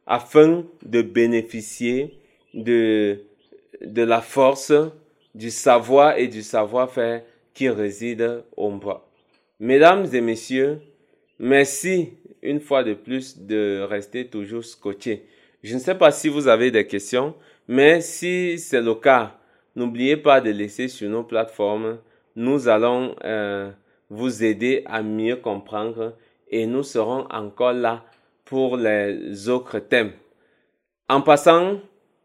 afin 0.06 0.66
de 0.86 1.02
bénéficier 1.02 2.20
de, 2.54 3.22
de 3.82 4.02
la 4.02 4.22
force, 4.22 4.74
du 5.34 5.50
savoir 5.50 6.18
et 6.18 6.28
du 6.28 6.42
savoir-faire 6.42 7.24
qui 7.54 7.70
réside 7.70 8.44
au 8.58 8.72
bois. 8.72 9.10
Mesdames 9.60 10.08
et 10.14 10.22
messieurs, 10.22 10.80
Merci 11.40 12.14
une 12.42 12.60
fois 12.60 12.84
de 12.84 12.94
plus 12.94 13.40
de 13.40 13.82
rester 13.82 14.28
toujours 14.28 14.64
scotché. 14.64 15.26
Je 15.64 15.74
ne 15.74 15.80
sais 15.80 15.96
pas 15.96 16.12
si 16.12 16.30
vous 16.30 16.48
avez 16.48 16.70
des 16.70 16.86
questions, 16.86 17.34
mais 17.68 18.02
si 18.02 18.60
c'est 18.60 18.82
le 18.82 18.96
cas, 18.96 19.38
n'oubliez 19.76 20.16
pas 20.16 20.42
de 20.42 20.52
laisser 20.52 20.88
sur 20.88 21.10
nos 21.10 21.24
plateformes. 21.24 21.98
Nous 22.36 22.68
allons 22.68 23.16
euh, 23.26 23.72
vous 24.10 24.44
aider 24.44 24.84
à 24.86 25.02
mieux 25.02 25.38
comprendre 25.38 26.16
et 26.50 26.68
nous 26.68 26.84
serons 26.84 27.26
encore 27.32 27.74
là 27.74 28.06
pour 28.46 28.78
les 28.78 29.50
autres 29.50 29.80
thèmes. 29.80 30.14
En 31.10 31.22
passant, 31.22 31.80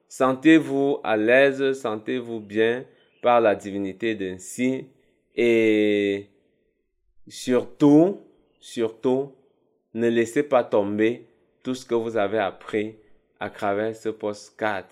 sentez-vous 0.09 0.99
à 1.05 1.17
l'aise, 1.17 1.73
sentez-vous 1.81 2.41
bien 2.41 2.85
par 3.23 3.41
la 3.41 3.55
divinité 3.55 4.15
d'Ainsi 4.15 4.87
et 5.35 6.29
surtout, 7.27 8.21
Surtout, 8.61 9.35
ne 9.95 10.09
laissez 10.09 10.43
pas 10.43 10.65
tomber 10.65 11.27
tout 11.63 11.75
ce 11.75 11.87
que 11.87 11.95
vous 11.95 12.17
avez 12.17 12.39
appris 12.39 12.97
à 13.41 13.51
travers 13.51 13.95
ce 13.95 14.09
postcard. 14.09 14.85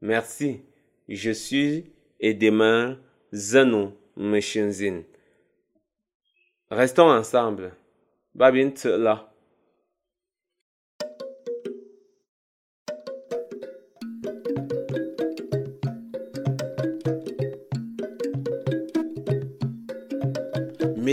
Merci. 0.00 0.62
Je 1.08 1.30
suis 1.30 1.92
et 2.20 2.34
demain 2.34 2.98
Zanu 3.34 3.88
Meshinzin. 4.16 5.02
Restons 6.70 7.10
ensemble. 7.10 7.74
Babin 8.34 8.70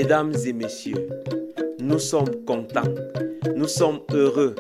Mesdames 0.10 0.34
et 0.44 0.54
messieurs, 0.54 1.08
nous 1.78 2.00
sommes 2.00 2.44
contents, 2.44 2.96
nous 3.56 3.68
sommes 3.68 4.00
heureux 4.12 4.56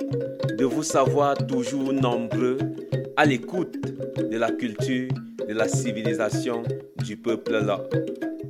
de 0.56 0.64
vous 0.64 0.84
savoir 0.84 1.36
toujours 1.48 1.92
nombreux 1.92 2.60
à 3.18 3.26
l'écoute 3.26 3.76
de 4.30 4.38
la 4.38 4.52
culture, 4.52 5.08
de 5.48 5.54
la 5.56 5.68
civilisation 5.68 6.62
du 7.04 7.18
peuple 7.18 7.66
là. 7.66 7.84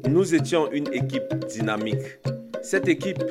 Nous 0.10 0.36
étions 0.36 0.70
une 0.74 0.94
équipe 0.94 1.34
dynamique. 1.48 2.20
Cette 2.62 2.90
équipe 2.90 3.24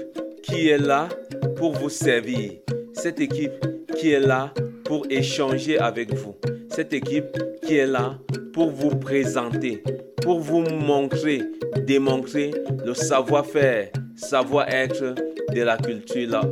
qui 0.42 0.70
est 0.70 0.78
là 0.78 1.10
pour 1.56 1.74
vous 1.74 1.90
servir. 1.90 2.52
Cette 2.94 3.20
équipe 3.20 3.66
qui 3.98 4.12
est 4.12 4.20
là 4.20 4.54
pour 4.86 5.04
échanger 5.10 5.78
avec 5.78 6.14
vous. 6.14 6.34
Cette 6.70 6.94
équipe 6.94 7.36
qui 7.66 7.76
est 7.76 7.86
là 7.86 8.18
pour 8.54 8.70
vous 8.70 8.96
présenter, 8.96 9.82
pour 10.28 10.40
vous 10.40 10.60
montrer, 10.60 11.42
démontrer 11.86 12.50
le 12.84 12.92
savoir-faire, 12.92 13.88
savoir-être 14.14 15.14
de 15.54 15.62
la 15.62 15.78
culture. 15.78 16.42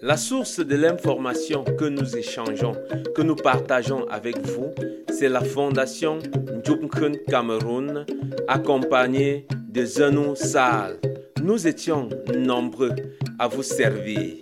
La 0.00 0.16
source 0.16 0.60
de 0.60 0.76
l'information 0.76 1.64
que 1.64 1.86
nous 1.86 2.16
échangeons, 2.16 2.76
que 3.16 3.22
nous 3.22 3.34
partageons 3.34 4.06
avec 4.08 4.38
vous, 4.46 4.70
c'est 5.08 5.28
la 5.28 5.40
fondation 5.40 6.20
Njumkun 6.64 7.14
Cameroun, 7.26 8.06
accompagnée 8.46 9.48
de 9.68 9.84
Zenou 9.84 10.36
Sal. 10.36 11.00
Nous 11.42 11.66
étions 11.66 12.08
nombreux 12.38 12.94
à 13.40 13.48
vous 13.48 13.64
servir. 13.64 14.36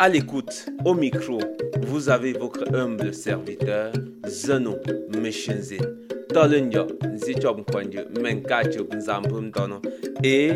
À 0.00 0.08
l'écoute, 0.08 0.66
au 0.84 0.94
micro, 0.94 1.38
vous 1.82 2.08
avez 2.08 2.32
votre 2.32 2.74
humble 2.74 3.14
serviteur, 3.14 3.92
Meshenzin. 8.20 9.80
Et 10.24 10.50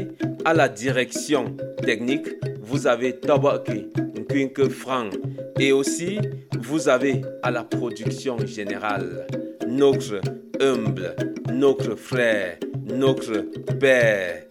à 0.44 0.54
la 0.54 0.68
direction 0.68 1.56
technique, 1.84 2.28
vous 2.60 2.86
avez 2.86 3.18
Tabaki 3.18 3.86
Nkwinke 4.18 4.68
Frank. 4.68 5.12
Et 5.58 5.72
aussi, 5.72 6.18
vous 6.60 6.88
avez 6.88 7.22
à 7.42 7.50
la 7.50 7.64
production 7.64 8.38
générale 8.46 9.26
notre 9.68 10.20
humble, 10.60 11.14
notre 11.52 11.94
frère, 11.94 12.56
notre 12.84 13.40
père, 13.78 14.44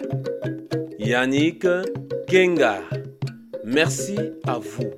Yannick 0.99 1.65
Kenga. 2.27 2.79
Merci 3.63 4.17
à 4.47 4.57
vous. 4.57 4.91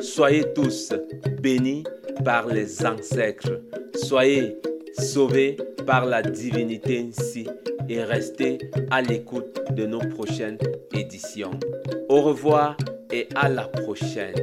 Soyez 0.00 0.44
tous 0.54 0.92
bénis 1.40 1.84
par 2.24 2.46
les 2.46 2.84
ancêtres. 2.84 3.60
Soyez 3.94 4.56
sauvés 4.98 5.56
par 5.86 6.04
la 6.04 6.22
divinité 6.22 7.06
ainsi 7.08 7.46
et 7.88 8.02
restez 8.02 8.58
à 8.90 9.00
l'écoute 9.00 9.60
de 9.70 9.86
nos 9.86 10.00
prochaines 10.00 10.58
éditions. 10.92 11.58
Au 12.08 12.22
revoir 12.22 12.76
et 13.10 13.28
à 13.34 13.48
la 13.48 13.64
prochaine. 13.64 14.34